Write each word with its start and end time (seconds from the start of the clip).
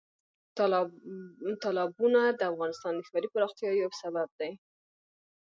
تالابونه 1.61 2.21
د 2.39 2.41
افغانستان 2.51 2.93
د 2.95 3.01
ښاري 3.09 3.27
پراختیا 3.33 3.69
یو 3.73 3.89
سبب 4.01 4.27
دی. 4.39 4.51